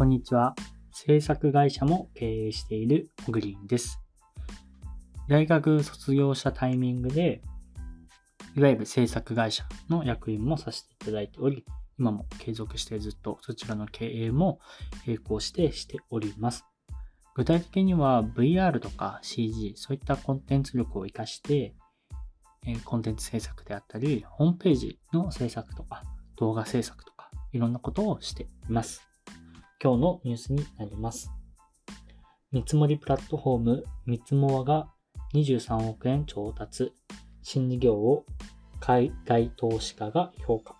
[0.00, 0.54] こんにちは。
[0.92, 4.00] 制作会社も経営しているグリーンです。
[5.28, 7.42] 大学卒業したタイミングで、
[8.56, 11.66] いわゆる制作会社の役員もさせていただいており、
[11.98, 14.58] 今も継続してずっとそちらの経営も
[15.06, 16.64] 並行してしております。
[17.34, 21.74] 具体的には VR とか CG、そういったコンテンツ力を活かして、
[22.86, 26.04] コンテンツ制作であったり、ホームページの制作とか、
[26.36, 29.09] 動画制作とか、いろんなことをしています。
[29.82, 31.32] 今日のニュースになります。
[32.52, 34.90] 見積もりプラットフォーム見積もわが
[35.32, 36.92] 23億円調達、
[37.42, 38.26] 新事業を
[38.78, 40.76] 海外投資家が評価。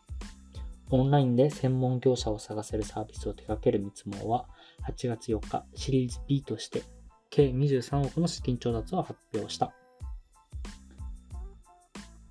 [0.90, 4.46] オンラインで専門業者を探せるサービスを手掛ける見積もは
[4.86, 6.82] 8月4日シリーズ B として
[7.30, 9.72] 計23億の資金調達を発表した。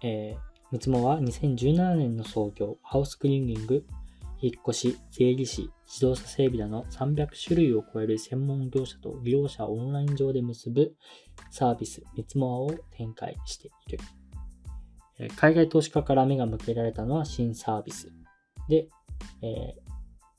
[0.03, 0.39] えー、
[0.71, 3.85] 見積もは2017年の創業、ハウスクリーニング、
[4.41, 10.93] 引っ越し、税理士、自動車整備など300種類を超える専門業者と利用者をオンライン上で結ぶ
[11.51, 13.99] サービス、ミツモアを展開している。
[15.35, 18.07] 海外投資家から目が向けられたのは新サービス
[18.69, 18.87] で、
[19.41, 19.75] え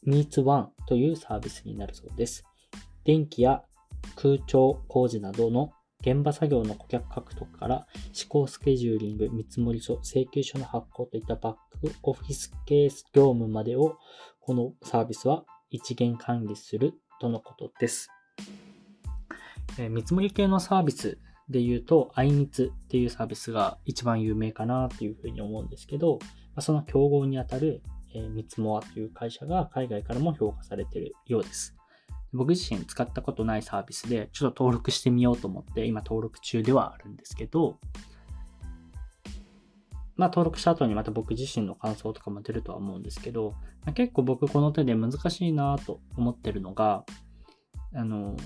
[0.06, 2.44] ー、Meets1 というサービスになるそうです。
[3.04, 3.62] 電気や
[4.16, 13.98] 空調工事などの現場作業の顧客獲得から試行スケジューリング、見積書、請求書の発行といったバックオフィスケース業務までを
[14.40, 18.08] このサービスは一元管理するとのことです。
[19.78, 26.18] えー、見積もり系のサービスで言うと、アイミツっていうサービスが一番有名かなっていうふうに思うんですけど、
[26.60, 27.82] その競合にあたる、
[28.14, 31.76] えー、ミツモアという会社が海外からも評価されているようです。
[32.33, 37.78] 僕自身使ったことないサービスで、ちょっと登録してみようと思って、今登録中ではあるんですけど、
[40.17, 47.05] まあ登録した後にまた僕自身の感想とかも出るとは思うんですけど、まあ、結構僕この手で難しいなと思ってるのが、
[47.95, 48.36] あの、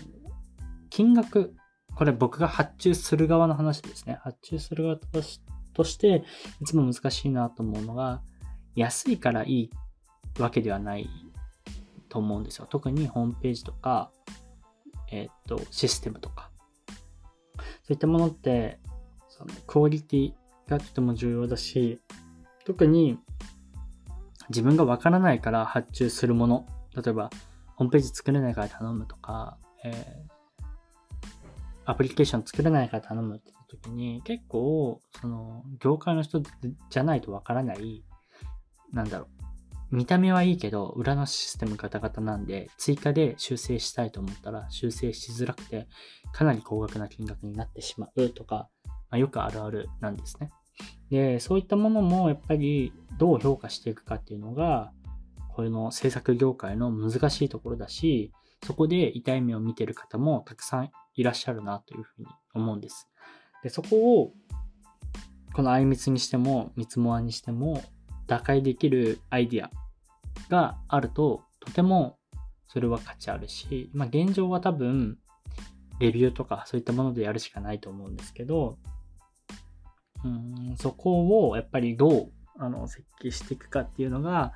[0.89, 1.55] 金額、
[1.97, 4.19] これ僕が発注する側の話ですね。
[4.23, 4.97] 発注する側
[5.73, 6.25] として、
[6.61, 8.23] いつも難しいなと思うのが、
[8.77, 9.71] 安いからいい
[10.39, 11.09] わけではない
[12.15, 12.69] と思うんですよ。
[12.71, 14.13] 特にホームページとか、
[15.11, 16.53] えっ、と、システムとか。
[17.59, 18.79] そういったものって、
[19.29, 20.33] そのクオリティ
[20.69, 22.01] がとても重要だし、
[22.65, 23.19] 特に
[24.49, 27.31] 自分がわからないから発注するもの、例えば、
[27.75, 30.71] ホームページ作れないから頼むとか、えー、
[31.85, 38.05] アプリケーション作れないから頼むって言った時に、結構、その、業界の人じゃないとわからない、
[38.93, 39.34] なんだろう、
[39.91, 45.89] 見た目はいいけど、裏のシステムガタガタなんで、追加で修正したいと思ったら、修正しづらくて、
[46.33, 48.69] かなり高額な金額になってしまうとか、
[49.11, 50.51] まあ、よくあるあるなんですね。
[51.11, 54.93] で、そういったものもやっぱりどう評価していくかっていうのが、
[55.55, 58.33] これの制作業界の難しいところだし、
[58.65, 63.09] そこで痛い目を見てる方もたくさんいらっしゃるなというふうに思うんです。
[63.63, 64.33] で、そこを、
[65.55, 67.83] このあいみつにしても、みつもあにしても、
[68.27, 69.71] 打開できるアイディア
[70.49, 72.19] があると、とても
[72.67, 75.19] それは価値あるし、まあ現状は多分、
[76.01, 78.79] レビューとかそういったものでやるしかないと思うんですけど、
[80.25, 84.55] うん、そこをやっぱりどうあの設計していくかっていうのが、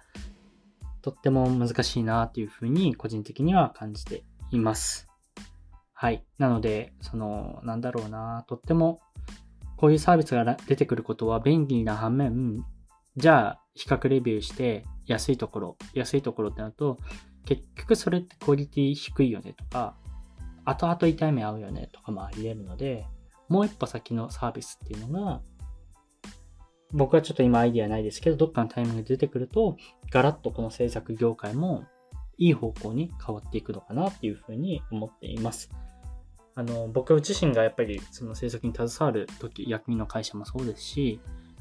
[1.03, 5.09] とっても難しいなっていうふうに個人的には感じています。
[5.93, 6.25] はい。
[6.39, 9.01] なので、その、なんだろうな、とっても、
[9.77, 12.65] こういうサービスが出てくることは便利な反面、
[13.19, 16.99] じゃあ、比較レビューして、安いところ、安いところってなると、
[17.45, 19.97] 結局それってクオリティ低いよねとか、
[20.65, 23.07] 後々痛い目合うよねとかもあり得るので、
[23.49, 25.41] もう一歩先のサービスっていうのが、
[26.93, 29.77] 僕はちょっと今アイディアないですけど、どっかのタイミングで出てくると、
[30.13, 31.85] ガラッとこの制作業界も
[32.37, 35.71] いい方向に変わっていくのかなっていうふうに思っています。
[36.55, 41.21] あの、僕自身がやっぱりその制作に携わる時、役員の会社もそうですし、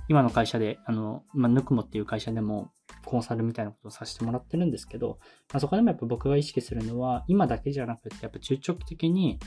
[0.09, 2.71] 今の会社で、あの、まあ、ぬくもっていう会社でも、
[3.06, 5.19] コンサルみたいなことをさせてもらってるんですけど、
[5.51, 9.39] まあ、そこでもやっぱ僕が意識するのは、今だけじゃなくて、やっぱ中長期的に、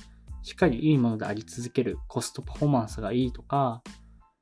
[0.43, 3.83] しっかりいいものであり続ける、コストパフォーマンスがいいとか、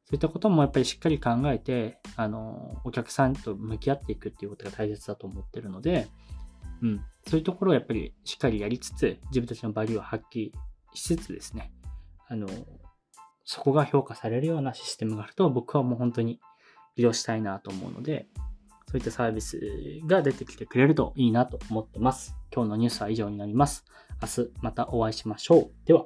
[0.04, 6.08] そういったこともやっぱりしっかり考えて、あの、お客さんと向き合っていくっていうことが大切だと思ってるので、
[6.80, 10.50] うん、そういうところをやっぱりしっかりやりつつ、自分たちのバリューを発揮
[10.94, 11.72] しつつですね、
[12.28, 12.48] あの、
[13.50, 16.38] そこが評価されるようなシステムがあると、僕はもう本当に
[16.96, 18.26] 利用したいなと思うので、
[18.88, 19.58] そういったサービス
[20.06, 22.36] が出てきてくれるといいなと思ってます。
[22.54, 23.86] 今日のニュースは以上になります。
[24.20, 25.86] 明日またお会いしましょう。
[25.86, 26.04] では。